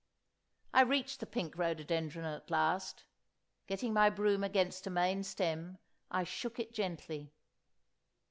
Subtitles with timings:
[0.73, 3.03] I reached the pink rhododendron at last.
[3.67, 5.77] Getting my broom against a main stem,
[6.09, 7.31] I shook it gently.